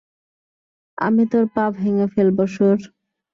আমি 0.97 1.23
তোর 1.31 1.45
পা 1.55 1.65
ভেঙ্গে 1.77 2.07
ফেলব, 2.13 2.37
শুয়োর। 2.53 2.79